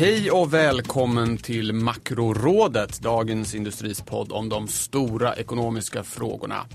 [0.00, 6.66] Hej och välkommen till Makrorådet, dagens industrispodd om de stora ekonomiska frågorna.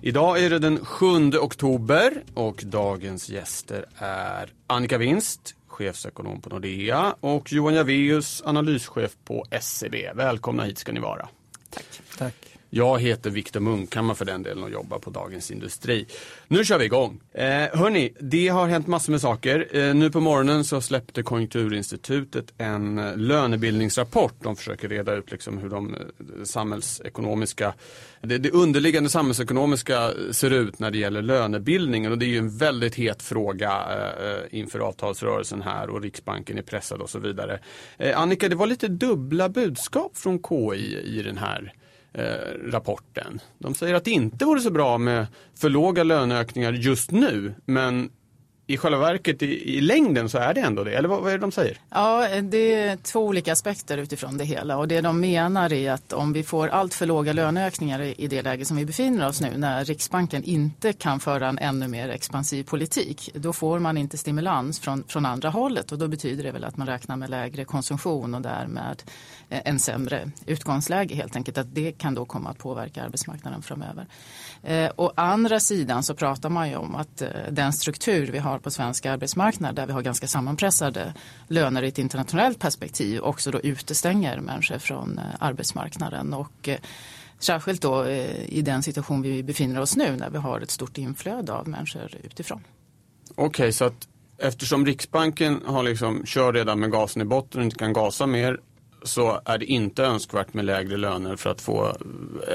[0.00, 7.14] Idag är det den 7 oktober och dagens gäster är Annika Winst, chefsekonom på Nordea
[7.20, 9.94] och Johan Javeus, analyschef på SEB.
[10.14, 11.28] Välkomna hit ska ni vara.
[11.70, 12.00] Tack.
[12.18, 12.53] Tack.
[12.76, 16.06] Jag heter Viktor Munkhammar för den delen och jobbar på Dagens Industri.
[16.48, 17.20] Nu kör vi igång.
[17.32, 19.68] Eh, hörni, det har hänt massor med saker.
[19.72, 24.34] Eh, nu på morgonen så släppte Konjunkturinstitutet en eh, lönebildningsrapport.
[24.42, 26.00] De försöker reda ut liksom hur de eh,
[26.44, 27.74] samhällsekonomiska,
[28.20, 32.12] det, det underliggande samhällsekonomiska eh, ser ut när det gäller lönebildningen.
[32.12, 33.70] Och det är ju en väldigt het fråga
[34.22, 37.58] eh, inför avtalsrörelsen här och Riksbanken är pressad och så vidare.
[37.98, 41.72] Eh, Annika, det var lite dubbla budskap från KI i den här
[42.18, 43.40] Eh, rapporten.
[43.58, 48.10] De säger att det inte vore så bra med för låga löneökningar just nu, men
[48.66, 51.32] i själva verket i, i, längden så är det ändå det, eller vad, vad, är
[51.32, 51.78] det de säger?
[51.90, 56.12] Ja, det är två olika aspekter utifrån det hela och det de menar är att
[56.12, 59.50] om vi får allt för låga löneökningar i det läge som vi befinner oss nu
[59.56, 64.80] när Riksbanken inte kan föra en ännu mer expansiv politik, då får man inte stimulans
[64.80, 68.34] från, från andra hållet och då betyder det väl att man räknar med lägre konsumtion
[68.34, 69.02] och därmed
[69.48, 71.58] eh, en sämre utgångsläge helt enkelt.
[71.58, 74.06] Att det kan då komma att påverka arbetsmarknaden framöver.
[74.62, 78.53] Eh, å andra sidan så pratar man ju om att eh, den struktur vi har
[78.58, 81.14] på svensk arbetsmarknad där vi har ganska sammanpressade
[81.48, 86.34] löner i ett internationellt perspektiv också då utestänger människor från eh, arbetsmarknaden.
[86.34, 86.78] Och, eh,
[87.38, 90.98] Särskilt då eh, i den situation vi befinner oss nu när vi har ett stort
[90.98, 92.60] inflöde av människor utifrån.
[93.34, 94.08] Okej, okay, så att
[94.38, 98.60] eftersom Riksbanken har liksom, kör redan med gasen i botten och inte kan gasa mer
[99.02, 101.96] så är det inte önskvärt med lägre löner för att få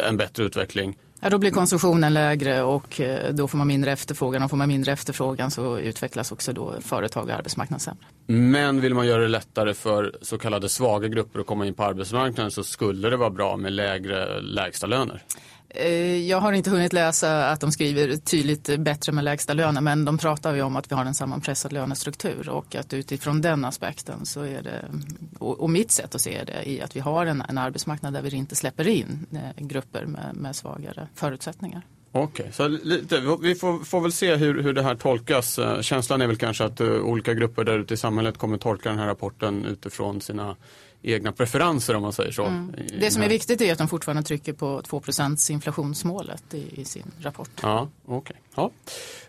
[0.07, 0.97] en bättre utveckling.
[1.21, 4.67] Ja, då blir konsumtionen lägre och eh, då får man mindre efterfrågan och får man
[4.67, 8.05] mindre efterfrågan så utvecklas också då företag och arbetsmarknad sämre.
[8.27, 11.83] Men vill man göra det lättare för så kallade svaga grupper att komma in på
[11.83, 15.23] arbetsmarknaden så skulle det vara bra med lägre lägsta löner.
[15.69, 20.05] Eh, jag har inte hunnit läsa att de skriver tydligt bättre med lägsta löner men
[20.05, 24.25] de pratar ju om att vi har en sammanpressad lönestruktur och att utifrån den aspekten
[24.25, 24.85] så är det,
[25.39, 28.35] och mitt sätt att se det i att vi har en, en arbetsmarknad där vi
[28.35, 31.81] inte släpper in eh, grupper med, med svagare förutsättningar.
[32.11, 35.59] Okej, okay, så lite, vi får, får, väl se hur, hur det här tolkas.
[35.59, 38.89] Eh, känslan är väl kanske att uh, olika grupper där ute i samhället kommer tolka
[38.89, 40.55] den här rapporten utifrån sina
[41.01, 42.45] egna preferenser om man säger så.
[42.45, 42.75] Mm.
[42.99, 47.11] Det som är viktigt är att de fortfarande trycker på 2% inflationsmålet i, i, sin
[47.19, 47.49] rapport.
[47.61, 48.37] Ja, okay.
[48.55, 48.71] ja.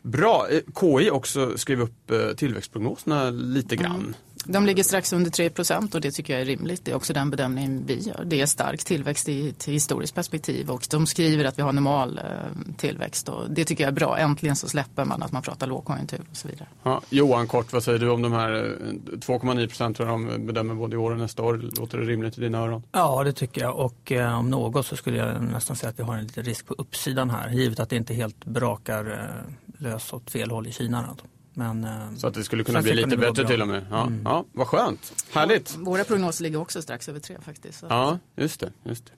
[0.02, 4.00] Bra, eh, KI också skrev upp tillväxtprognoserna lite grann.
[4.00, 4.14] Mm.
[4.44, 6.84] De ligger strax under 3% och det tycker jag är rimligt.
[6.84, 8.24] Det är också den bedömningen vi gör.
[8.24, 12.18] Det är stark tillväxt i ett historiskt perspektiv och de skriver att vi har normal
[12.18, 14.18] eh, tillväxt och det tycker jag är bra.
[14.18, 16.68] Äntligen så släpper man att man pratar lågkonjunktur och så vidare.
[16.82, 20.74] Ja, Johan, kort, vad säger du om de här 2,9 eh, procent tror de bedömer
[20.74, 21.70] både i år och nästa år?
[21.78, 22.82] Låter det rimligt i dina öron?
[22.92, 26.02] Ja, det tycker jag och eh, om något så skulle jag nästan säga att vi
[26.02, 30.12] har en liten risk på uppsidan här givet att det inte helt brakar eh, lös
[30.12, 31.02] åt fel håll i Kina.
[31.02, 31.24] Då.
[31.54, 33.86] Men, eh, så att det skulle kunna bli lite bättre till och med.
[33.90, 34.22] Ja, mm.
[34.24, 35.24] ja, vad skönt.
[35.32, 35.76] Härligt.
[35.76, 37.84] Våra prognoser ligger också strax över tre faktiskt.
[37.88, 38.72] Ja, just det.
[38.84, 39.12] Just det.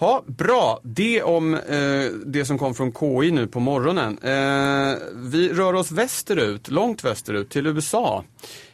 [0.00, 4.18] Ja, bra, det om eh, det som kom från KI nu på morgonen.
[4.18, 8.24] Eh, vi rör oss västerut, långt västerut till USA.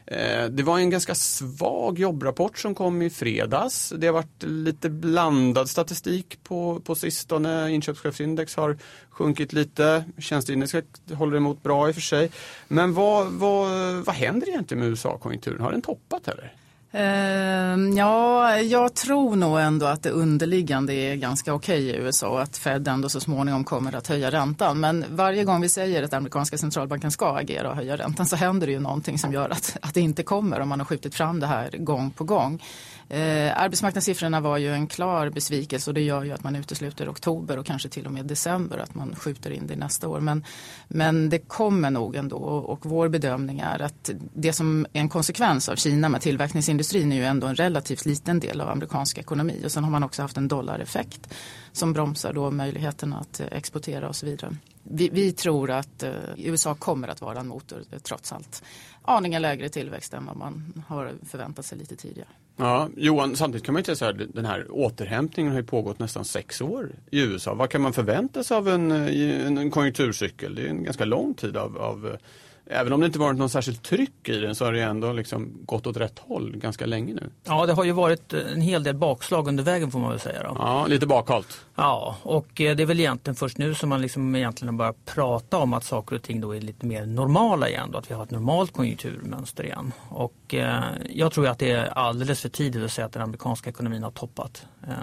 [0.07, 3.93] Eh, det var en ganska svag jobbrapport som kom i fredags.
[3.97, 7.71] Det har varit lite blandad statistik på, på sistone.
[7.71, 8.79] Inköpschefsindex har
[9.11, 10.05] sjunkit lite.
[10.19, 10.75] Tjänsteindex
[11.15, 12.31] håller emot bra i och för sig.
[12.69, 15.61] Men vad, vad, vad händer egentligen med USA-konjunkturen?
[15.61, 16.53] Har den toppat eller?
[16.99, 22.29] Ehm, ja, jag tror nog ändå att det underliggande är ganska okej okay i USA
[22.29, 24.81] och att Fed ändå så småningom kommer att höja räntan.
[24.81, 28.67] Men varje gång vi säger att amerikanska centralbanken ska agera och höja räntan så händer
[28.67, 31.41] det ju någonting som gör att, att det inte kommer om man har skjutit fram
[31.41, 32.63] det här gång på gång.
[33.09, 37.59] Eh, arbetsmarknadssiffrorna var ju en klar besvikelse och det gör ju att man utesluter oktober
[37.59, 40.21] och kanske till och med december att man skjuter in det nästa år.
[40.21, 40.45] Men,
[40.89, 45.69] men det kommer nog ändå och vår bedömning är att det som är en konsekvens
[45.69, 49.73] av Kina med tillverkningsindustrin är ju ändå en relativt liten del av amerikansk ekonomi och
[49.73, 51.35] sen har man också haft en dollareffekt
[51.73, 54.57] som bromsar då möjligheten att eh, exportera och så vidare.
[54.83, 58.63] vi, vi, tror att eh, USA kommer att vara en motor eh, trots allt.
[59.03, 62.29] Aningen lägre tillväxt än vad man har förväntat sig lite tidigare.
[62.57, 66.25] Ja, Johan, samtidigt kan man ju säga att den här återhämtningen har ju pågått nästan
[66.25, 67.55] sex år i USA.
[67.55, 70.55] Vad kan man förvänta sig av en, eh, en konjunkturcykel?
[70.55, 72.19] Det är en ganska lång tid av, av eh,
[72.67, 75.53] Även om det inte varit någon särskilt tryck i den så har det ändå liksom
[75.65, 77.31] gått åt rätt håll ganska länge nu.
[77.45, 80.43] Ja, det har ju varit en hel del bakslag under vägen får man väl säga.
[80.43, 80.57] Då.
[80.59, 81.61] Ja, lite bakhalt.
[81.75, 85.59] Ja, och eh, det är väl egentligen först nu som man liksom egentligen börjar prata
[85.59, 87.91] om att saker och ting då är lite mer normala igen.
[87.91, 89.93] Då, att vi har ett normalt konjunkturmönster igen.
[90.09, 93.71] Och eh, jag tror att det är alldeles för tidigt att säga att den amerikanska
[93.71, 94.67] ekonomin har toppat.
[94.89, 94.95] Eh,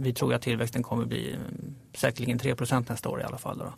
[0.00, 1.38] vi tror att tillväxten kommer bli eh,
[1.94, 2.54] säkerligen 3
[2.88, 3.58] nästa år i alla fall.
[3.58, 3.72] Då.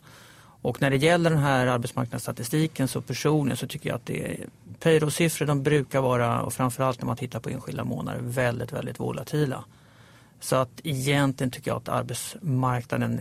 [0.61, 4.45] Och när det gäller den här arbetsmarknadsstatistiken så personligen så tycker jag att det är
[4.79, 9.63] payroll-siffror de brukar vara och framförallt när man tittar på enskilda månader väldigt, väldigt volatila.
[10.39, 13.19] Så att egentligen tycker jag att arbetsmarknaden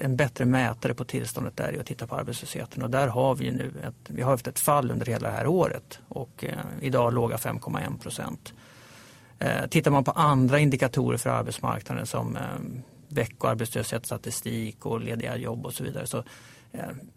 [0.00, 3.50] en bättre mätare på tillståndet där är att titta på arbetslösheten och där har vi
[3.50, 7.14] nu ett, vi har haft ett fall under hela det här året och eh, idag
[7.14, 8.52] låga 5,1 procent.
[9.38, 12.42] Eh, tittar man på andra indikatorer för arbetsmarknaden som eh,
[13.08, 16.24] veckoarbetslöshetsstatistik och lediga jobb och så vidare så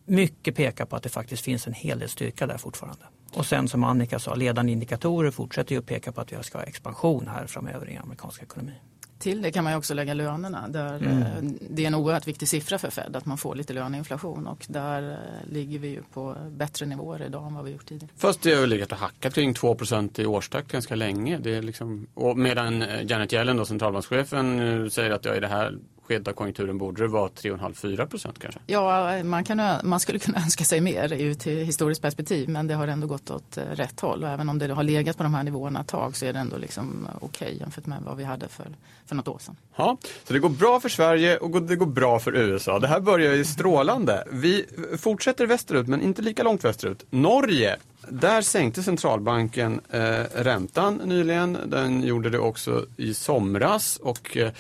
[0.06, 3.06] mycket pekar på att det faktiskt finns en hel del styrka där fortfarande.
[3.34, 6.58] Och sen som Annika sa, ledande indikatorer fortsätter ju att peka på att vi ska
[6.58, 8.74] ha expansion här framöver i amerikansk ekonomi.
[9.20, 10.68] Till det kan man också lägga lönerna.
[10.68, 11.22] Där mm.
[11.22, 11.28] Eh,
[11.70, 15.12] det är en oerhört viktig siffra för Fed att man får lite löneinflation och där
[15.12, 18.14] eh, ligger vi ju på bättre nivåer idag än vad vi gjort tidigare.
[18.18, 21.38] Fast det har väl legat och hackat kring 2% i årstakt ganska länge.
[21.38, 25.78] Det är liksom, och medan Janet Yellen, då, centralbankschefen, säger att ja, i det här
[26.08, 28.60] skedet av konjunkturen borde det vara 3,5-4 procent kanske?
[28.68, 32.74] Ja, man, kan, man skulle kunna önska sig mer ut i historiskt perspektiv men det
[32.74, 35.34] har ändå gått åt eh, rätt håll och även om det har legat på de
[35.34, 38.24] här nivåerna ett tag så är det ändå liksom okej okay jämfört med vad vi
[38.24, 38.68] hade för,
[39.06, 39.56] för något år sedan.
[39.76, 42.80] Ja, så det går bra för Sverige och det går bra för USA.
[42.80, 44.24] Det här börjar ju strålande.
[44.32, 44.66] Vi
[44.98, 47.06] fortsätter västerut men inte lika långt västerut.
[47.10, 47.78] Norge
[48.10, 50.00] där sänkte centralbanken eh,
[50.34, 51.58] räntan nyligen.
[51.66, 54.52] Den gjorde det också i somras och eh,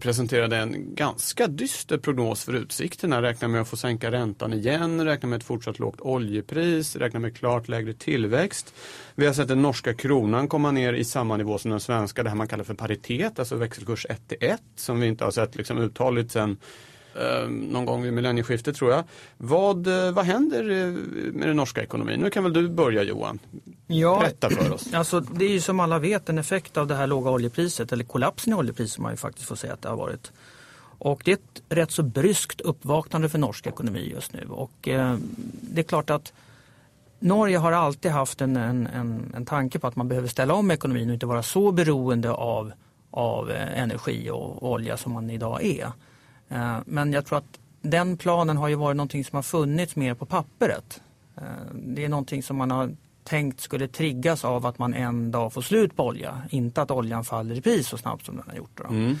[0.00, 3.22] presenterade en ganska dyster prognos för utsikterna.
[3.22, 7.36] Räknar med att få sänka räntan igen, räknar med ett fortsatt lågt oljepris, räknar med
[7.36, 8.74] klart lägre tillväxt.
[9.14, 12.28] Vi har sett den norska kronan komma ner i samma nivå som den svenska, det
[12.28, 15.56] här man kallar för paritet, alltså växelkurs 1 till 1 som vi inte har sett
[15.56, 16.56] liksom uttaligt sedan
[17.48, 19.04] någon gång vid millennieskiftet tror jag.
[19.36, 20.86] Vad, eh, vad händer eh,
[21.32, 22.20] med den norska ekonomin?
[22.20, 23.38] Nu kan väl du börja Johan?
[23.86, 24.88] Ja, Berätta för oss.
[24.94, 28.04] Alltså, det är ju som alla vet en effekt av det här låga oljepriset eller
[28.04, 30.32] kollapsen i oljepriset som man ju faktiskt får säga att det har varit.
[30.98, 35.16] Och det är ett rätt så bryskt uppvaknande för norsk ekonomi just nu och eh,
[35.60, 36.32] det är klart att
[37.18, 40.70] Norge har alltid haft en, en, en, en tanke på att man behöver ställa om
[40.70, 42.72] ekonomin och inte vara så beroende av,
[43.10, 45.92] av energi och olja som man idag är.
[46.50, 50.14] Eh, men jag tror att den planen har ju varit någonting som har funnits mer
[50.14, 51.02] på pappret.
[51.36, 51.42] Eh,
[51.74, 52.90] det är någonting som man har
[53.24, 56.42] tänkt skulle triggas av att man en dag får slut på olja.
[56.50, 58.80] Inte att oljan faller i pris så snabbt som den har gjort.
[58.88, 59.16] Mm.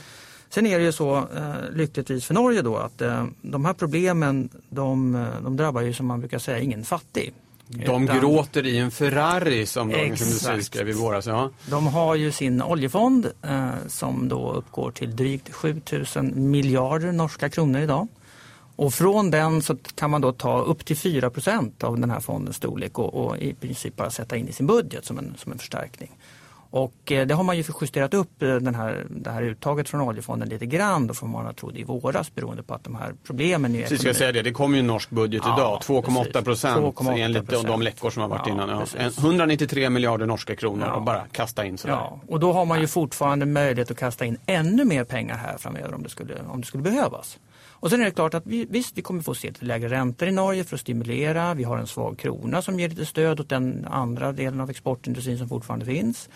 [0.48, 3.02] Sen är det ju så eh, lyckligtvis för Norge då att
[3.42, 7.34] de här problemen de, de drabbar ju som man brukar säga ingen fattig.
[7.72, 11.26] De Utan, gråter i en Ferrari som Dagens Industri skrev i våras.
[11.26, 11.50] Ja.
[11.66, 17.80] De har ju sin oljefond eh, som då uppgår till drygt 7000 miljarder norska kronor
[17.80, 18.08] idag.
[18.76, 22.56] Och från den så kan man då ta upp till 4% av den här fondens
[22.56, 25.58] storlek och, och, i princip bara sätta in i sin budget som en, som en
[25.58, 26.10] förstärkning.
[26.70, 30.00] Och eh, det har man ju justerat upp eh, den här, det här uttaget från
[30.00, 33.14] oljefonden lite grann då från vad man trodde i våras beroende på att de här
[33.24, 34.14] problemen i ekonomin.
[34.14, 38.10] säga det, det kom ju en norsk budget ja, idag, 2,8 procent enligt de läckor
[38.10, 38.86] som har varit ja, innan.
[38.98, 39.10] Ja.
[39.18, 40.94] 193 miljarder norska kronor ja.
[40.94, 41.94] och bara kasta in sådär.
[41.94, 42.20] Ja.
[42.28, 45.94] Och då har man ju fortfarande möjlighet att kasta in ännu mer pengar här framöver
[45.94, 47.38] om det skulle, om det skulle behövas.
[47.80, 50.28] Och sen är det klart att vi, visst, vi kommer få se lite lägre räntor
[50.28, 51.54] i Norge för att stimulera.
[51.54, 55.38] Vi har en svag krona som ger lite stöd åt den andra delen av exportindustrin
[55.38, 56.28] som fortfarande finns.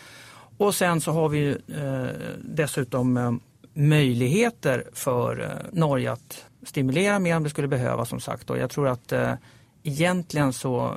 [0.58, 2.06] Och sen så har vi eh,
[2.42, 3.32] dessutom eh,
[3.74, 8.50] möjligheter för eh, Norge att stimulera mer om det skulle behövas som sagt.
[8.50, 9.12] Och jag tror att
[9.82, 10.94] egentligen så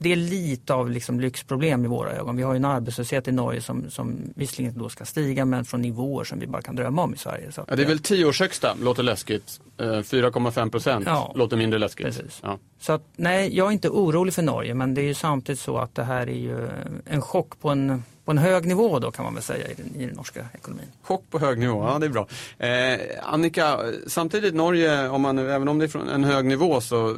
[0.00, 2.36] det är lite av liksom lyxproblem i våra ögon.
[2.36, 6.24] Vi har en arbetslöshet i Norge som, som visserligen då ska stiga men från nivåer
[6.24, 7.52] som vi bara kan drömma om i Sverige.
[7.52, 9.60] Så ja, det är väl tioårshögsta, låter läskigt.
[9.78, 12.06] 4,5 eh, procent ja, låter mindre läskigt.
[12.06, 12.40] Precis.
[12.42, 12.58] Ja.
[12.80, 15.78] Så att, nej, jag är inte orolig för Norge men det är ju samtidigt så
[15.78, 16.68] att det här är ju
[17.04, 20.02] en chock på en på en hög nivå då kan man väl säga i den,
[20.02, 20.86] i den norska ekonomin.
[21.02, 22.26] Chock på hög nivå, ja det är bra.
[22.58, 27.16] Eh, Annika, samtidigt Norge, om man, även om det är från en hög nivå så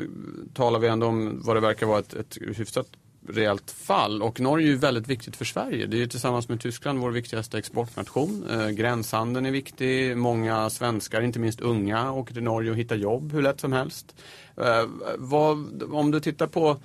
[0.54, 2.86] talar vi ändå om vad det verkar vara ett, ett hyfsat
[3.30, 5.87] rejält fall och Norge är ju väldigt viktigt för Sverige.
[5.87, 8.46] Det är ju tillsammans med Tyskland vår viktigaste exportnation.
[8.50, 10.16] Eh, gränshandeln är viktig.
[10.16, 14.14] Många svenskar, inte minst unga, åker till Norge och hittar jobb hur lätt som helst.
[14.56, 14.84] Eh,
[15.18, 16.76] vad, om du tittar på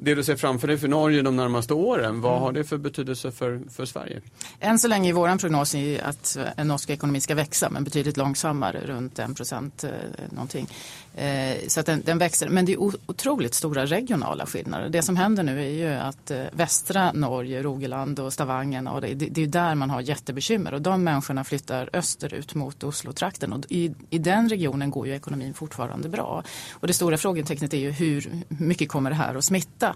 [0.00, 2.42] det du ser framför dig för Norge de närmaste åren, vad mm.
[2.42, 4.20] har det för betydelse för, för Sverige?
[4.60, 8.80] Än så länge är vår prognos att en norsk ekonomi ska växa men betydligt långsammare,
[8.86, 9.90] runt 1 procent eh,
[10.30, 10.68] någonting.
[11.14, 12.48] Eh, så att den, den, växer.
[12.48, 14.88] Men det är otroligt stora regionala skillnader.
[14.88, 19.14] Det som händer nu är ju att eh, västra Norge, Rogaland och Stavanger, och det,
[19.14, 23.94] det är där man har jättebekymmer och de människorna flyttar österut mot Oslo-trakten och i,
[24.10, 26.42] i den regionen går ju ekonomin fortfarande bra.
[26.72, 29.87] Och det stora frågetecknet är ju hur mycket kommer det här att smitta?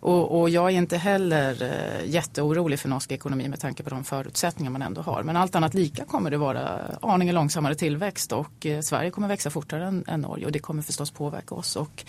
[0.00, 4.04] Och, och, jag är inte heller eh, jätteorolig för norsk ekonomi med tanke på de
[4.04, 5.22] förutsättningar man ändå har.
[5.22, 9.50] Men allt annat lika kommer det vara aningen långsammare tillväxt och eh, Sverige kommer växa
[9.50, 11.76] fortare än, än Norge och det kommer förstås påverka oss.
[11.76, 12.04] Och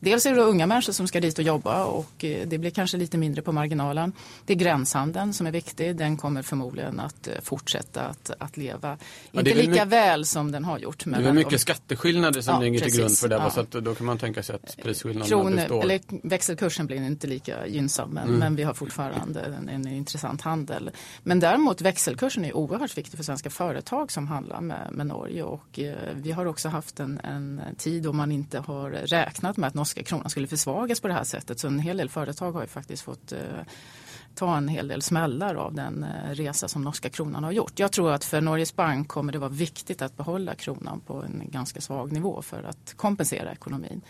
[0.00, 2.96] Dels är det unga människor som ska dit och jobba och eh, det blir kanske
[2.96, 4.12] lite mindre på marginalen.
[4.46, 5.96] Det är gränshandeln som är viktig.
[5.96, 8.98] Den kommer förmodligen att eh, fortsätta att, att leva.
[9.30, 11.04] Ja, Inte lika mycket, väl som den har gjort.
[11.04, 13.34] det är mycket de, skatteskillnader som ja, ligger till grund för det.
[13.34, 13.50] Ja.
[13.50, 15.82] Så att då kan man tänka sig att prisskillnaderna Kron, består.
[15.82, 18.38] Eller växelkursen blir inte lika gynnsam men, mm.
[18.38, 20.90] men vi har fortfarande en, en, intressant handel.
[21.22, 25.78] Men däremot växelkursen är oerhört viktig för svenska företag som handlar med, med Norge och
[25.78, 29.74] eh, vi har också haft en, en tid då man inte har räknat med att
[29.88, 31.60] norska kronan skulle försvagas på det här sättet.
[31.60, 33.38] Så en hel del företag har ju faktiskt fått eh,
[34.34, 37.78] ta en hel del smällar av den eh, resa som norska kronan har gjort.
[37.78, 41.42] Jag tror att för Norges bank kommer det vara viktigt att behålla kronan på en
[41.50, 44.00] ganska svag nivå för att kompensera ekonomin.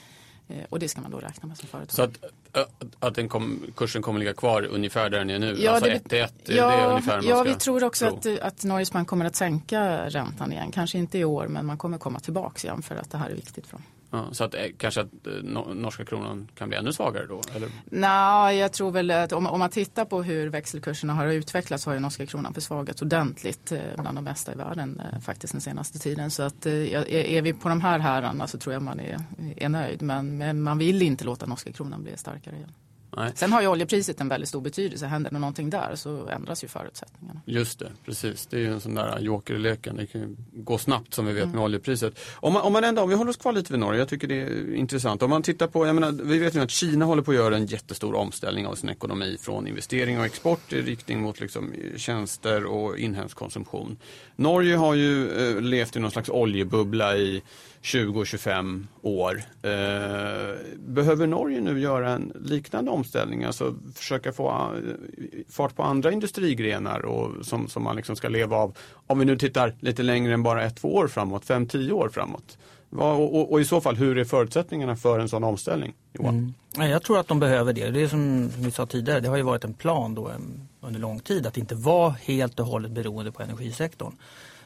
[0.49, 1.91] Eh, och det ska man då räkna med som företag.
[1.91, 2.65] Så att,
[2.99, 5.57] att den kom, kursen kommer ligga kvar ungefär där den är nu?
[5.59, 8.35] Ja, alltså 1 1 ja, det ungefär Ja, vi tror också tro.
[8.35, 10.71] att, att Norges bank kommer att sänka räntan igen.
[10.73, 13.35] Kanske inte i år men man kommer komma tillbaka igen för att det här är
[13.35, 13.83] viktigt för dem.
[14.11, 15.33] Ja, så att eh, kanske att eh,
[15.75, 17.41] norska kronan kan bli ännu svagare då?
[17.55, 17.69] Eller?
[17.85, 21.91] Nej, jag tror väl att om, om, man tittar på hur växelkurserna har utvecklats så
[21.91, 25.99] har ju norska kronan försvagats ordentligt eh, bland de bästa i världen faktiskt den senaste
[25.99, 26.31] tiden.
[26.31, 29.19] Så att är vi på de här härarna så tror jag man är,
[29.57, 30.03] är nöjd.
[30.03, 32.73] Men, men man vill inte låta norska kronan bli starkare igen.
[33.19, 33.33] Nej.
[33.35, 35.07] Sen har ju oljepriset en väldigt stor betydelse.
[35.07, 37.41] Händer det någonting där så ändras ju förutsättningarna.
[37.45, 38.47] Just det, precis.
[38.47, 39.97] Det är ju en sån där jokerleken.
[39.97, 41.55] Det kan gå snabbt som vi vet mm.
[41.55, 42.19] med oljepriset.
[42.35, 44.29] Om man, om man ändå, om vi håller oss kvar lite vid Norge, jag tycker
[44.29, 45.23] det är intressant.
[45.23, 47.57] Om man tittar på, jag menar, vi vet ju att Kina håller på att göra
[47.57, 52.65] en jättestor omställning av sin ekonomi från investering och export i riktning mot liksom tjänster
[52.65, 53.97] och inhemsk konsumtion.
[54.37, 57.43] Norge har ju eh, levt i någon slags oljebubbla i
[57.83, 59.43] 20-25 år.
[59.63, 66.13] Eh, behöver Norge nu göra en liknande omställning, alltså försöka få eh, fart på andra
[66.13, 70.35] industrigrenar och som, som man liksom ska leva av, om vi nu tittar lite längre
[70.35, 72.59] än bara ett, två år framåt, fem, tio år framåt.
[72.91, 75.95] Och, och, och, i så fall, hur är förutsättningarna för en sån omställning?
[76.13, 76.55] Johan?
[76.77, 76.91] Mm.
[76.91, 77.91] Jag tror att de behöver det.
[77.91, 80.33] Det är som vi sa tidigare, det har ju varit en plan då
[80.81, 84.13] under lång tid att inte vara helt och hållet beroende på energisektorn.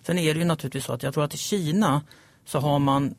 [0.02, 2.02] Sen är det ju naturligtvis så att jag tror att i Kina
[2.44, 3.14] så har man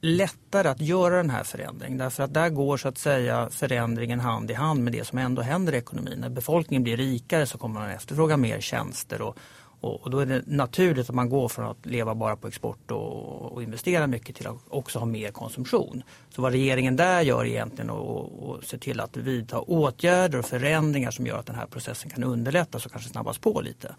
[0.00, 1.98] lättare att göra den här förändringen.
[1.98, 5.42] Därför att där går så att säga förändringen hand i hand med det som ändå
[5.42, 6.18] händer i ekonomin.
[6.18, 9.38] När befolkningen blir rikare så kommer man efterfråga mer tjänster och,
[9.80, 12.90] och, och då är det naturligt att man går från att leva bara på export
[12.90, 16.02] och, och investera mycket till att också ha mer konsumtion.
[16.30, 21.10] Så vad regeringen där gör egentligen är att se till att vidta åtgärder och förändringar
[21.10, 23.94] som gör att den här processen kan underlättas och kanske snabbas på lite.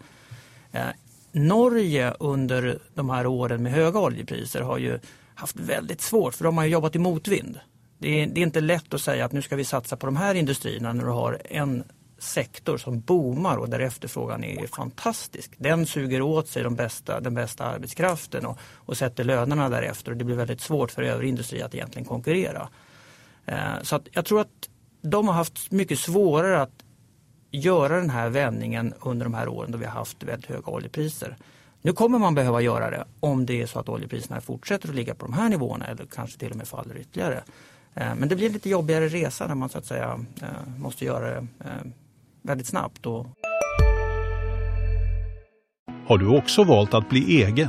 [0.72, 0.86] Eh,
[1.32, 4.98] Norge under de här åren med höga oljepriser har ju
[5.34, 7.60] haft väldigt svårt för de har jobbat i motvind.
[7.98, 10.16] Det är, det är, inte lätt att säga att nu ska vi satsa på de
[10.16, 11.84] här industrierna när du har en
[12.18, 15.52] sektor som boomar och där efterfrågan är fantastisk.
[15.58, 20.16] Den suger åt sig de bästa, den bästa arbetskraften och, och sätter lönerna därefter och
[20.16, 22.68] det blir väldigt svårt för övrig industri att egentligen konkurrera.
[23.46, 24.68] Eh, så att jag tror att
[25.02, 26.84] de har haft mycket svårare att
[27.50, 31.36] göra den här vändningen under de här åren då vi har haft väldigt höga oljepriser.
[31.82, 35.14] Nu kommer man behöva göra det om det är så att oljepriserna fortsätter att ligga
[35.14, 37.42] på de här nivåerna eller kanske till och med faller ytterligare.
[37.94, 41.04] Eh, men det blir en lite jobbigare resa när man så att säga eh, måste
[41.04, 41.90] göra det eh,
[42.42, 43.04] väldigt snabbt.
[46.06, 47.68] Har du också valt att bli egen?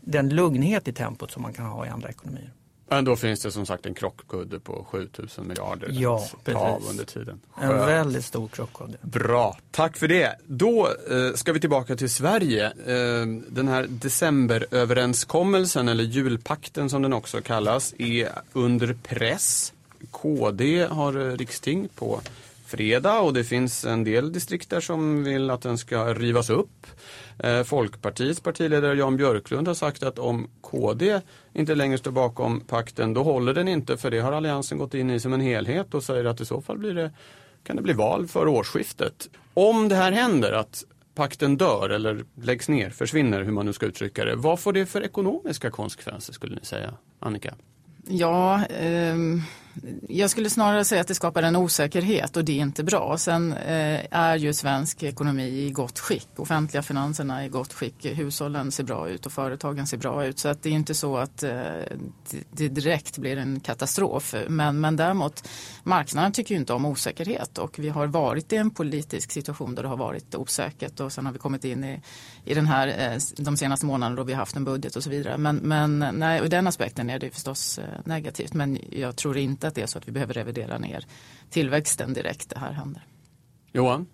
[0.00, 2.52] den lugnhet i tempot som man kan ha i andra ekonomier.
[2.90, 6.82] Men då finns det som sagt en krockkudde på 7000 miljarder Ja, att ta av
[6.90, 7.40] under tiden.
[7.60, 7.88] En Skönt.
[7.88, 8.98] väldigt stor krockkudde.
[9.02, 10.36] Bra, tack för det.
[10.46, 12.66] Då eh, ska vi tillbaka till Sverige.
[12.66, 19.72] Eh, den här decemberöverenskommelsen, eller julpakten som den också kallas, är under press.
[20.10, 22.20] KD har eh, riksting på
[22.68, 26.86] fredag och det finns en del distrikt där som vill att den ska rivas upp.
[27.38, 31.20] Eh, Folkpartiets partiledare Jan Björklund har sagt att om KD
[31.52, 35.10] inte längre står bakom pakten då håller den inte för det har Alliansen gått in
[35.10, 37.10] i som en helhet och säger att i så fall blir det,
[37.64, 39.28] kan det bli val för årsskiftet.
[39.54, 40.84] Om det här händer, att
[41.14, 44.36] pakten dör eller läggs ner, försvinner, hur man nu ska uttrycka det.
[44.36, 47.54] Vad får det för ekonomiska konsekvenser skulle ni säga, Annika?
[48.08, 49.16] Ja, eh,
[50.08, 53.18] jag skulle snarare säga att det skapar en osäkerhet och det är inte bra.
[53.18, 56.28] Sen eh, är ju svensk ekonomi i gott skick.
[56.36, 58.06] Offentliga finanserna är i gott skick.
[58.06, 60.38] Hushållen ser bra ut och företagen ser bra ut.
[60.38, 61.50] Så att det är inte så att eh,
[62.30, 64.34] det- det direkt blir en katastrof.
[64.48, 65.48] Men, men däremot,
[65.82, 69.82] marknaden tycker ju inte om osäkerhet och vi har varit i en politisk situation där
[69.82, 72.00] det har varit osäkert och sen har vi kommit in i,
[72.48, 75.10] i den här eh, de senaste månaderna då vi har haft en budget och så
[75.10, 75.38] vidare.
[75.38, 78.54] Men, men nej, ur den aspekten är det förstås eh, negativt.
[78.54, 81.06] Men jag tror inte att det är så att vi behöver revidera ner
[81.50, 83.06] tillväxten direkt det här händer.
[83.72, 84.06] Johan?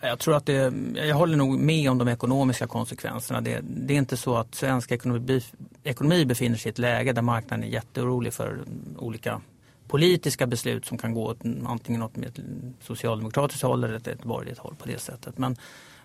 [0.00, 3.40] Jag tror att det, jag håller nog med om de ekonomiska konsekvenserna.
[3.40, 5.42] Det, det är inte så att svensk ekonomi,
[5.82, 8.64] ekonomi befinner sig i ett läge där marknaden är jätteorolig för
[8.98, 9.40] olika
[9.88, 12.38] politiska beslut som kan gå åt antingen åt ett
[12.80, 15.38] socialdemokratiskt håll eller ett, ett borgerligt håll på det sättet.
[15.38, 15.56] Men,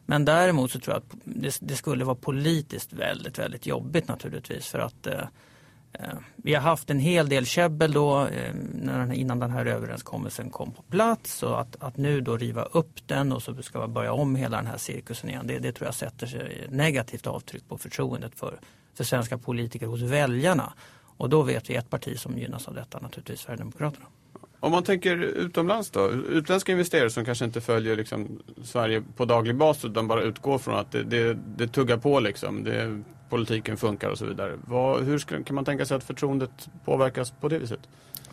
[0.09, 4.67] men däremot så tror jag att det, det skulle vara politiskt väldigt, väldigt jobbigt naturligtvis
[4.67, 5.19] för att eh,
[5.93, 10.71] eh Vi har haft en hel del käbbel då eh, innan den här överenskommelsen kom
[10.71, 14.13] på plats och att, att nu då riva upp den och så ska vi börja
[14.13, 15.47] om hela den här cirkusen igen.
[15.47, 18.59] Det, det tror jag sätter sig negativt avtryck på förtroendet för,
[18.93, 20.73] för svenska politiker hos väljarna.
[21.17, 24.05] Och då vet vi ett parti som gynnas av detta, naturligtvis Sverigedemokraterna.
[24.59, 29.55] Om man tänker utomlands då, utländska investerare som kanske inte följer liksom Sverige på daglig
[29.55, 34.09] basis utan bara utgår från att det, det, det tuggar på liksom, det, politiken funkar
[34.09, 34.57] och så vidare.
[34.65, 37.79] Vad, hur ska, kan man tänka sig att förtroendet påverkas på det viset?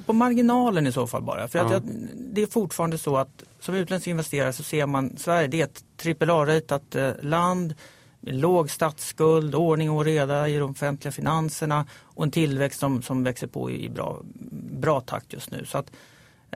[0.06, 1.48] På marginalen i så fall bara.
[1.48, 1.72] För att Ja.
[1.72, 1.82] jag,
[2.14, 5.84] det är fortfarande så att som utländsk investerare så ser man Sverige, det är ett
[6.22, 7.74] AAA-ratat eh, land
[8.20, 13.24] med låg statsskuld, ordning och reda i de offentliga finanserna och en tillväxt som, som
[13.24, 14.20] växer på i bra,
[14.80, 15.64] bra takt just nu.
[15.64, 15.90] Så att,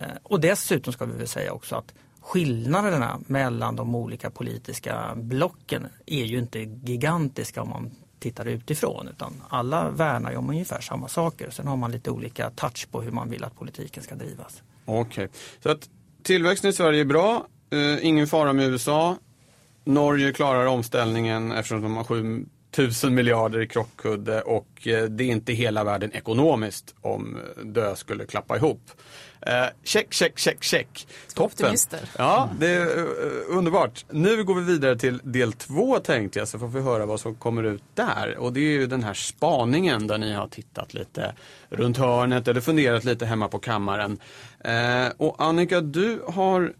[0.01, 5.87] Eh, och dessutom ska vi väl säga också att skillnaderna mellan de olika politiska blocken
[6.07, 11.09] är ju inte gigantiska om man tittar utifrån utan alla värnar ju om ungefär samma
[11.09, 11.51] saker.
[11.51, 14.63] Sen har man lite olika touch på hur man vill att politiken ska drivas.
[14.85, 15.29] Okej,
[15.63, 15.89] så att
[16.23, 19.17] tillväxten i Sverige är bra, eh, ingen fara med USA.
[19.85, 25.53] Norge klarar omställningen eftersom de har 7000 miljarder i krockkudde och eh, det är inte
[25.53, 28.91] hela världen ekonomiskt om eh, dö skulle klappa ihop.
[29.47, 31.07] Eh, check, check, check, check.
[31.35, 31.67] Toppen.
[32.19, 34.05] Ja, det är eh, underbart.
[34.11, 37.35] Nu går vi vidare till del två tänkte jag så får vi höra vad som
[37.35, 38.37] kommer ut där.
[38.39, 41.35] Och det är ju den här spaningen där ni har tittat lite
[41.69, 44.19] runt hörnet eller funderat lite hemma på kammaren.
[44.61, 46.73] Eh, och Annika, du har,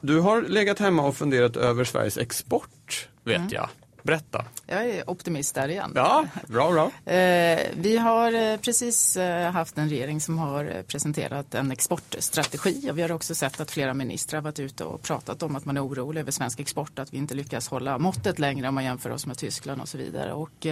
[0.00, 3.68] du har legat hemma och funderat över Sveriges export, vet jag.
[4.08, 4.44] Berätta.
[4.66, 5.92] Jag är optimist där igen.
[5.94, 6.90] Ja, bra, bra.
[7.14, 12.98] Eh, vi har eh, precis eh, haft en regering som har presenterat en exportstrategi och
[12.98, 15.86] vi har också sett att flera ministrar varit ute och pratat om att man är
[15.86, 19.26] orolig över svensk export, att vi inte lyckas hålla måttet längre om man jämför oss
[19.26, 20.32] med Tyskland och så vidare.
[20.32, 20.66] Och,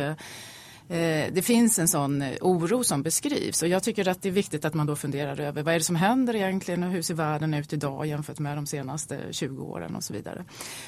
[0.89, 4.33] Eh, det finns en sån eh, oro som beskrivs och jag tycker att det är
[4.33, 7.15] viktigt att man då funderar över vad är det som händer egentligen och hur ser
[7.15, 10.45] världen ut idag jämfört med de senaste 20 åren och så vidare.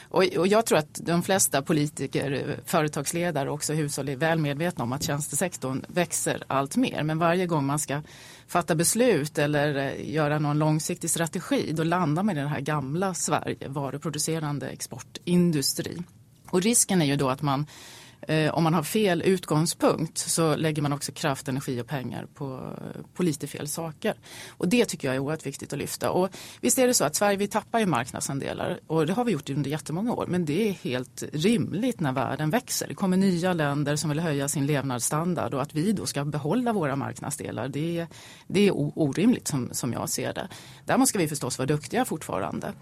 [0.08, 4.38] Och, och jag tror att de flesta politiker, eh, företagsledare och också hushåll är väl
[4.38, 7.02] medvetna om att tjänstesektorn växer allt mer.
[7.02, 8.02] Men varje gång man ska
[8.46, 13.68] fatta beslut eller göra någon långsiktig strategi då landar man i det här gamla Sverige,
[13.68, 16.02] varuproducerande exportindustri.
[16.50, 17.66] Och risken är ju då att man
[18.22, 22.76] Eh, om man har fel utgångspunkt så lägger man också kraft, energi och pengar på,
[23.14, 24.14] på lite fel saker.
[24.48, 26.10] Och det tycker jag är oerhört viktigt att lyfta.
[26.10, 26.28] Och
[26.60, 29.50] visst är det så att Sverige vi tappar ju marknadsandelar och det har vi gjort
[29.50, 30.26] under jättemånga år.
[30.28, 32.88] Men det är helt rimligt när världen växer.
[32.88, 36.72] Det kommer nya länder som vill höja sin levnadsstandard och att vi då ska behålla
[36.72, 38.06] våra marknadsdelar det,
[38.46, 40.48] det är orimligt som, som jag ser det.
[40.84, 42.72] Däremot ska vi förstås vara duktiga fortfarande.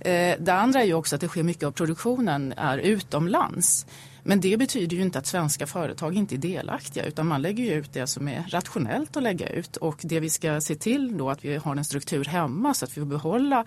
[0.00, 3.86] Eh, det andra är ju också att det sker mycket av produktionen är utomlands.
[4.28, 7.92] Men det betyder ju inte att svenska företag inte är delaktiga utan man lägger ut
[7.92, 11.44] det som är rationellt att lägga ut och det vi ska se till då att
[11.44, 13.64] vi har en struktur hemma så att vi får behålla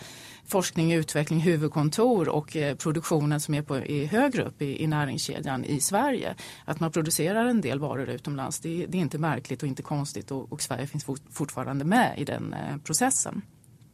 [0.48, 5.66] forskning, utveckling, huvudkontor och eh, produktionen som är, på, är högre upp i, i näringskedjan
[5.66, 6.36] i Sverige.
[6.66, 10.32] Att man producerar en del varor utomlands det, det är inte märkligt och inte konstigt
[10.32, 13.42] och, och Sverige finns fortfarande med i den eh, processen.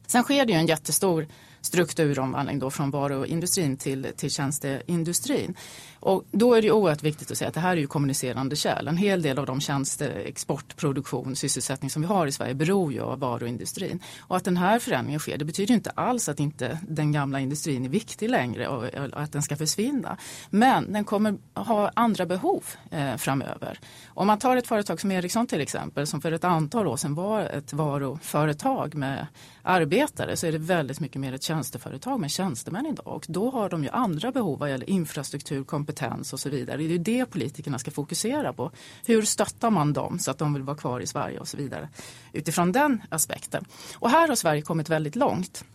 [0.07, 1.27] Sen sker det ju en jättestor
[1.65, 5.55] strukturomvandling då från varuindustrin till, till tjänsteindustrin.
[5.99, 8.87] Och då är det oerhört viktigt att säga att det här är ju kommunicerande kärl.
[8.87, 12.93] En hel del av de tjänster, export, produktion, sysselsättning som vi har i Sverige beror
[12.93, 13.99] ju av varuindustrin.
[14.19, 17.85] Och att den här förändringen sker det betyder inte alls att inte den gamla industrin
[17.85, 20.17] är viktig längre och att den ska försvinna.
[20.49, 23.79] Men den kommer ha andra behov eh, framöver.
[24.07, 27.15] Om man tar ett företag som Ericsson till exempel som för ett antal år sedan
[27.15, 29.27] var ett varuföretag med
[29.63, 33.07] arbetare så är det väldigt mycket mer ett tjänsteföretag med tjänstemän idag.
[33.07, 36.77] Och då har de ju andra behov vad gäller infrastruktur, kompetens och så vidare.
[36.77, 38.71] Det är det politikerna ska fokusera på.
[39.05, 41.89] Hur stöttar man dem så att de vill vara kvar i Sverige och så vidare.
[42.33, 43.65] Utifrån den aspekten.
[43.95, 45.65] Och här har Sverige kommit väldigt långt.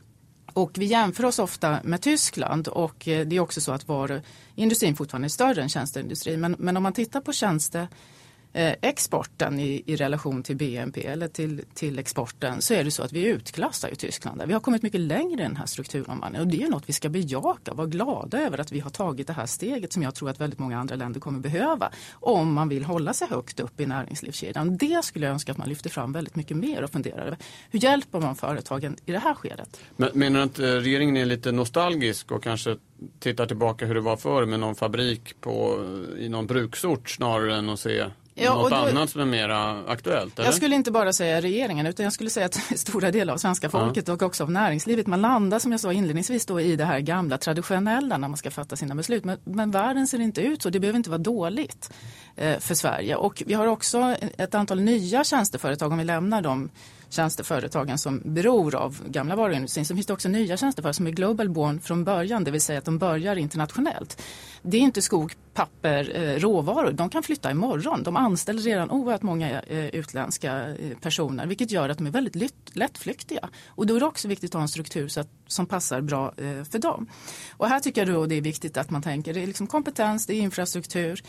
[0.53, 4.97] Och vi jämför oss ofta med Tyskland och eh, det är också så att varuindustrin
[4.97, 6.41] fortfarande är större än tjänsteindustrin.
[6.41, 7.89] Men, men om man tittar på tjänste
[8.53, 13.03] Eh, exporten i, i, relation till BNP eller till, till exporten så är det så
[13.03, 14.43] att vi utklassar ju Tyskland.
[14.47, 17.09] Vi har kommit mycket längre i den här strukturomvandlingen och det är något vi ska
[17.09, 20.31] bejaka och vara glada över att vi har tagit det här steget som jag tror
[20.31, 23.87] att väldigt många andra länder kommer behöva om man vill hålla sig högt upp i
[23.87, 24.77] näringslivskedjan.
[24.77, 27.39] Det skulle jag önska att man lyfter fram väldigt mycket mer och funderar över.
[27.71, 29.81] Hur hjälper man företagen i det här skedet?
[29.97, 32.77] Men, menar du att eh, regeringen är lite nostalgisk och kanske
[33.19, 35.85] tittar tillbaka hur det var förr med någon fabrik på,
[36.19, 38.05] i någon bruksort snarare än att se
[38.41, 39.49] Ja, Något då, annat som är mer
[39.89, 40.39] aktuellt?
[40.39, 40.47] Eller?
[40.47, 43.71] Jag skulle inte bara säga regeringen utan jag skulle säga att stora delar av svenska
[43.71, 44.15] folket ja.
[44.15, 45.07] och också av näringslivet.
[45.07, 48.51] Man landar som jag sa inledningsvis då i det här gamla traditionella när man ska
[48.51, 49.25] fatta sina beslut.
[49.25, 51.93] Men, men världen ser inte ut så, det behöver inte vara dåligt
[52.37, 53.17] eh, för Sverige.
[53.17, 56.71] Och vi har också ett antal nya tjänsteföretag om vi lämnar dem
[57.11, 61.49] tjänsteföretagen som beror av gamla varuindustrin så finns det också nya tjänsteföretag som är global
[61.49, 64.23] born från början, det vill säga att de börjar internationellt.
[64.63, 66.93] Det är inte skog, papper, eh, råvaror.
[66.93, 68.03] De kan flytta imorgon.
[68.03, 72.77] De anställer redan oerhört många eh, utländska eh, personer vilket gör att de är väldigt
[72.77, 73.49] lättflyktiga.
[73.69, 76.33] Och då är det också viktigt att ha en struktur så att, som passar bra
[76.71, 77.07] för dem.
[77.57, 80.27] Och här tycker jag då det är viktigt att man tänker det är liksom kompetens,
[80.27, 81.23] det är infrastruktur,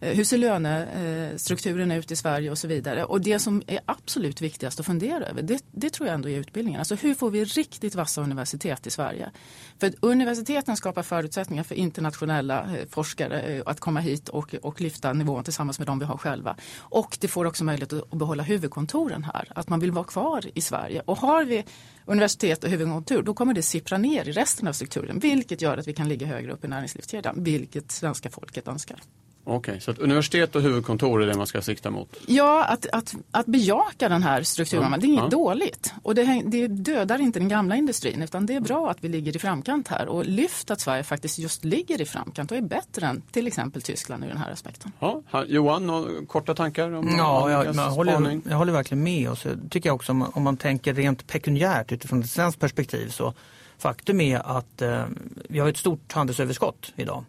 [0.00, 3.04] Eh, hur ser lönestrukturen ut i Sverige och så vidare.
[3.04, 6.38] Och det som är absolut viktigast att fundera över det, det tror jag ändå är
[6.38, 6.78] utbildningen.
[6.78, 9.30] Alltså hur får vi riktigt vassa universitet i Sverige?
[9.78, 15.12] För universiteten skapar förutsättningar för internationella eh, forskare eh, att komma hit och, och lyfta
[15.12, 16.56] nivån tillsammans med de vi har själva.
[16.78, 19.52] Och det får också möjlighet att behålla huvudkontoren här.
[19.54, 21.02] Att man vill vara kvar i Sverige.
[21.04, 21.64] Och har vi
[22.04, 25.18] universitet och huvudkontor då kommer det sippra ner i resten av strukturen.
[25.18, 27.44] Vilket gör att vi kan ligga högre upp i näringslivskedjan.
[27.44, 29.00] Vilket svenska folket önskar.
[29.48, 32.16] Okej, okay, så att universitet och huvudkontor är det man ska sikta mot?
[32.26, 34.98] Ja, att, att, att bejaka den här strukturen, ja.
[34.98, 35.28] det är inget ja.
[35.28, 35.94] dåligt.
[36.02, 39.36] Och det, det, dödar inte den gamla industrin utan det är bra att vi ligger
[39.36, 43.06] i framkant här och lyft att Sverige faktiskt just ligger i framkant och är bättre
[43.06, 44.92] än till exempel Tyskland i den här aspekten.
[44.98, 46.92] Ja, Johan, några korta tankar?
[46.92, 50.22] Om ja, jag, jag, håller, jag håller verkligen med och så tycker jag också om,
[50.32, 53.34] om man tänker rent pekuniärt utifrån ett svenskt perspektiv så
[53.78, 55.04] faktum är att eh,
[55.48, 57.24] vi har ett stort handelsöverskott idag.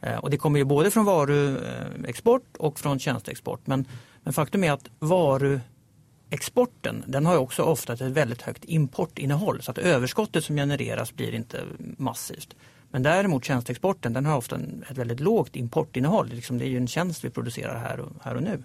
[0.00, 3.66] Eh, och det kommer ju både från varuexport och från tjänsteexport.
[3.66, 3.84] Men,
[4.22, 9.78] men faktum är att varuexporten den har också ofta ett väldigt högt importinnehåll så att
[9.78, 12.54] överskottet som genereras blir inte massivt.
[12.90, 14.56] Men däremot tjänsteexporten den har ofta
[14.90, 16.28] ett väldigt lågt importinnehåll.
[16.28, 18.62] Liksom det är ju en tjänst vi producerar här och, här och nu.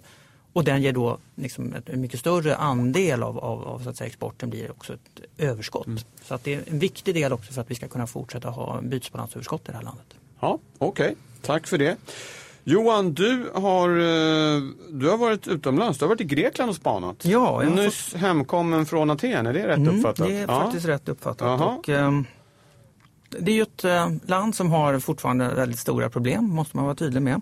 [0.52, 4.08] Och den ger då liksom en mycket större andel av, av, av så att säga,
[4.08, 5.86] exporten blir också ett överskott.
[5.86, 5.98] Mm.
[6.22, 8.80] Så att det är en viktig del också för att vi ska kunna fortsätta ha
[8.82, 10.06] bytesbalansöverskott i det här landet.
[10.44, 11.14] Ja, Okej, okay.
[11.42, 11.96] tack för det.
[12.64, 15.98] Johan, du har, eh, du har varit utomlands.
[15.98, 17.24] Du har varit i Grekland och spanat.
[17.24, 18.20] Ja, jag Nyss fått...
[18.20, 20.28] hemkommen från Aten, är det rätt mm, uppfattat?
[20.28, 20.60] Det är ja.
[20.62, 21.60] faktiskt rätt uppfattat.
[21.60, 22.20] Och, eh,
[23.38, 26.96] det är ju ett eh, land som har fortfarande väldigt stora problem, måste man vara
[26.96, 27.40] tydlig med.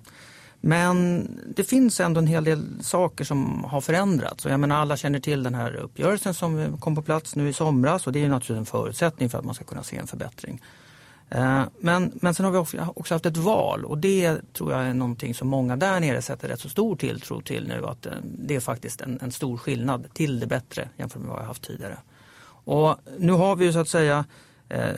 [0.61, 4.45] Men det finns ändå en hel del saker som har förändrats.
[4.45, 7.53] Och jag menar, alla känner till den här uppgörelsen som kom på plats nu i
[7.53, 10.61] somras och det är naturligtvis en förutsättning för att man ska kunna se en förbättring.
[11.35, 12.59] Eh, men, men sen har vi
[12.95, 16.49] också haft ett val och det tror jag är någonting som många där nere sätter
[16.49, 20.15] rätt så stor tilltro till nu att eh, det är faktiskt en, en stor skillnad
[20.15, 21.99] till det bättre jämfört med vad jag haft tidigare.
[22.65, 24.25] Och nu har vi ju så att säga
[24.69, 24.91] eh,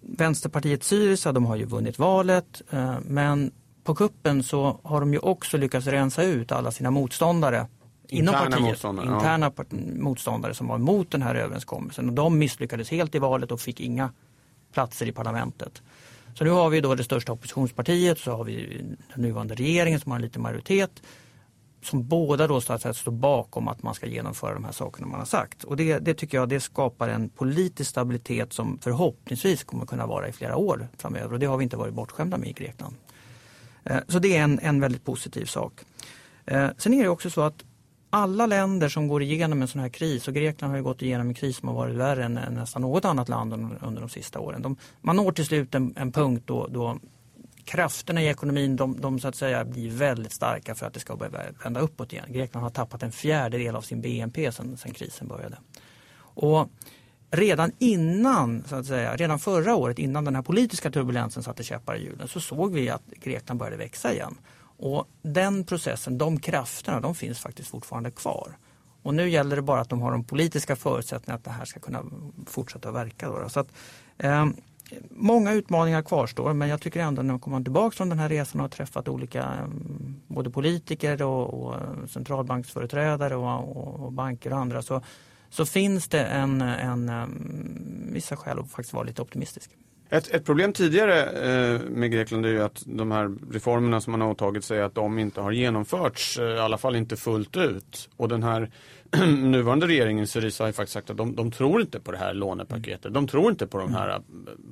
[0.00, 3.50] Vänsterpartiet Syriza, de har ju vunnit valet eh, men
[3.84, 7.66] på kuppen så har de ju också lyckats rensa ut alla sina motståndare
[8.08, 8.60] inom Interna partiet.
[8.68, 13.18] motståndare, interna part- motståndare som var emot den här överenskommelsen och de misslyckades helt i
[13.18, 14.10] valet och fick inga
[14.76, 15.82] platser i parlamentet.
[16.34, 18.84] Så nu har vi då det största oppositionspartiet, så har vi
[19.14, 21.02] den nuvarande regeringen som har en liten majoritet
[21.82, 25.06] som båda då så att säga står bakom att man ska genomföra de här sakerna
[25.06, 25.64] man har sagt.
[25.64, 30.28] Och det, det tycker jag det skapar en politisk stabilitet som förhoppningsvis kommer kunna vara
[30.28, 32.94] i flera år framöver och det har vi inte varit bortskämda med i Grekland.
[33.84, 35.72] Eh, så det är en, en väldigt positiv sak.
[36.46, 37.64] Eh, sen är det också så att
[38.16, 41.28] alla länder som går igenom en sån här kris och Grekland har ju gått igenom
[41.28, 44.10] en kris som har varit värre än, än nästan något annat land under, under de
[44.10, 44.62] sista åren.
[44.62, 46.98] De, man når till slut en, en punkt då, då
[47.64, 51.16] krafterna i ekonomin de, de så att säga blir väldigt starka för att det ska
[51.16, 51.32] börja
[51.64, 52.24] vända uppåt igen.
[52.28, 55.56] Grekland har tappat en fjärdedel av sin BNP sedan, sedan krisen började.
[56.18, 56.68] Och
[57.30, 61.96] redan innan, så att säga, redan förra året innan den här politiska turbulensen satte käppar
[61.96, 64.36] i hjulen så såg vi att Grekland började växa igen.
[64.78, 68.56] Och den processen, de krafterna, de finns faktiskt fortfarande kvar.
[69.02, 71.80] Och nu gäller det bara att de har de politiska förutsättningarna att det här ska
[71.80, 72.04] kunna
[72.46, 73.28] fortsätta verka.
[73.28, 73.48] Då.
[73.48, 73.68] Så att,
[74.18, 74.46] eh,
[75.10, 78.60] många utmaningar kvarstår men jag tycker ändå när man kommer tillbaka från den här resan
[78.60, 84.52] och har träffat olika ehm, både politiker och, och eh, centralbanksföreträdare och, och, och banker
[84.52, 85.02] och andra så,
[85.50, 89.70] så finns det en, en, ehm, vissa skäl att faktiskt vara lite optimistisk.
[90.10, 94.20] Ett, ett problem tidigare eh, med Grekland är ju att de här reformerna som man
[94.20, 98.08] har åtagit sig att de inte har genomförts, eh, i alla fall inte fullt ut.
[98.16, 98.70] Och den här
[99.26, 102.34] nuvarande regeringen, Syriza, har ju faktiskt sagt att de, de tror inte på det här
[102.34, 103.14] lånepaketet.
[103.14, 104.18] De tror inte på de här eh,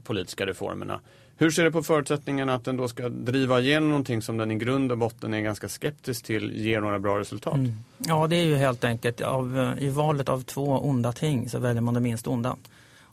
[0.05, 1.01] politiska reformerna.
[1.37, 4.55] Hur ser du på förutsättningarna att den då ska driva igenom någonting som den i
[4.55, 7.55] grund och botten är ganska skeptisk till ger några bra resultat?
[7.55, 7.73] Mm.
[7.99, 11.59] Ja, det är ju helt enkelt av, eh, i valet av två onda ting så
[11.59, 12.57] väljer man det minst onda.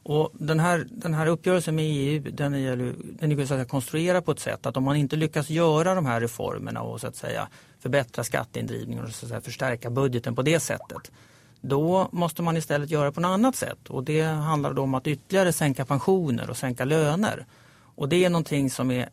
[0.04, 4.26] Och den här, den här uppgörelsen med EU den är, den är så att konstruerad
[4.26, 7.16] på ett sätt att om man inte lyckas göra de här reformerna och så att
[7.16, 7.48] säga
[7.80, 11.12] förbättra skatteindrivningen och så att säga förstärka budgeten på det sättet
[11.62, 15.08] då måste man istället göra på något annat sätt och det handlar då om att
[15.08, 17.46] ytterligare sänka pensioner och sänka löner.
[17.96, 19.10] Och det är någonting som är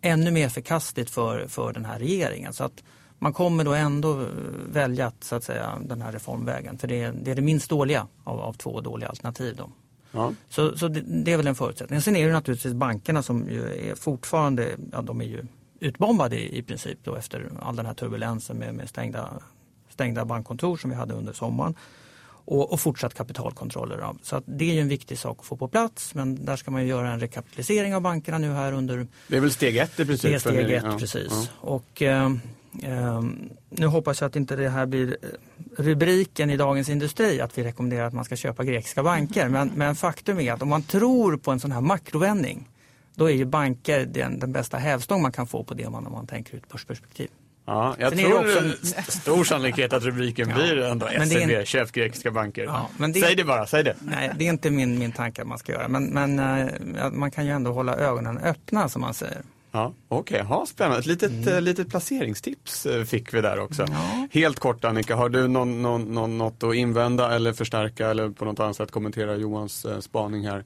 [0.00, 2.52] ännu mer förkastligt för, för den här regeringen.
[2.52, 2.82] Så att
[3.18, 4.26] man kommer då ändå eh,
[4.72, 6.78] välja att, så att säga, den här reformvägen.
[6.78, 9.56] För det är det, är det minst dåliga av, av två dåliga alternativ.
[9.56, 9.70] Då.
[10.12, 10.32] Ja.
[10.48, 12.00] Så, så det, det är väl en förutsättning.
[12.00, 15.44] Sen är det naturligtvis bankerna som är fortfarande, ja de är ju
[15.80, 19.28] utbombade i, i princip då efter all den här turbulensen med, med stängda,
[19.90, 21.74] stängda bankkontor som vi hade under sommaren.
[22.44, 24.08] Och, och fortsatt kapitalkontroller.
[24.22, 26.82] Så det är ju en viktig sak att få på plats men där ska man
[26.82, 30.04] ju göra en rekapitalisering av bankerna nu här under Det är väl steg ett i
[30.04, 30.30] princip?
[30.30, 31.28] det är steg ett, Ja, precis.
[31.30, 31.46] ja.
[31.60, 32.30] Och, eh,
[33.70, 35.28] nu hoppas jag att inte det här blir eh,
[35.82, 39.48] rubriken i Dagens Industri att vi rekommenderar att man ska köpa grekiska banker.
[39.48, 42.68] Men, men faktum är att om man tror på en sån här makrovändning
[43.14, 46.06] då är ju banker den, den bästa hävstång man kan få på det om man,
[46.06, 47.28] om man tänker ut börsperspektiv.
[47.66, 50.54] Ja, jag Sen det tror också det en- är stor sannolikhet att rubriken Ja.
[50.54, 52.64] blir ändå är en- SEB, köp grekiska banker.
[52.64, 53.96] Ja, det- Säg det bara, säg det.
[54.00, 55.88] Nej, det är inte min, min tanke att man ska göra.
[55.88, 59.42] Men, men eh, man kan ju ändå hålla ögonen öppna som man säger.
[59.72, 60.66] Ja, Okej, okay.
[60.66, 60.98] spännande.
[60.98, 61.48] Ett litet, Mm.
[61.48, 63.86] eh, litet placeringstips eh, fick vi där också.
[64.30, 68.44] Helt kort Annika, har du någon, någon, någon, något att invända eller förstärka eller på
[68.44, 70.64] något annat sätt kommentera Johans eh, spaning här?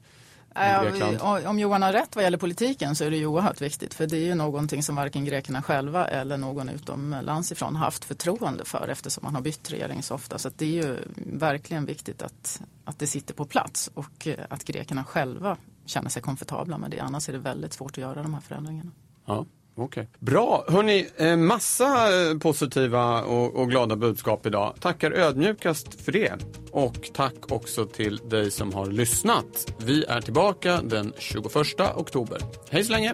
[0.53, 4.07] Ja, om Johan har rätt vad gäller politiken så är det ju oerhört viktigt för
[4.07, 8.87] det är ju någonting som varken grekerna själva eller någon utomlands ifrån haft förtroende för
[8.87, 10.37] eftersom man har bytt regering så ofta.
[10.37, 14.63] Så att det är ju verkligen viktigt att, att det sitter på plats och att
[14.63, 16.99] grekerna själva känner sig komfortabla med det.
[16.99, 18.91] Annars är det väldigt svårt att göra de här förändringarna.
[19.25, 19.45] Ja,
[19.77, 20.05] Okay.
[20.19, 21.85] Bra, hörni, eh, massa
[22.21, 24.73] eh, positiva och, och glada budskap idag.
[24.79, 26.33] Tackar ödmjukast för det.
[26.71, 29.73] Och tack också till dig som har lyssnat.
[29.85, 31.55] Vi är tillbaka den 21
[31.95, 32.41] oktober.
[32.69, 33.13] Hej så länge!